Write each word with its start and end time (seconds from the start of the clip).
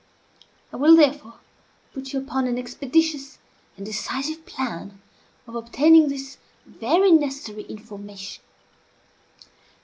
I 0.73 0.77
will 0.77 0.95
therefore 0.95 1.35
put 1.93 2.11
you 2.11 2.17
upon 2.17 2.47
an 2.47 2.57
expeditious 2.57 3.37
and 3.77 3.85
decisive 3.85 4.47
plan 4.47 4.99
of 5.45 5.53
obtaining 5.55 6.07
this 6.07 6.39
very 6.65 7.11
necessary 7.11 7.61
information. 7.65 8.43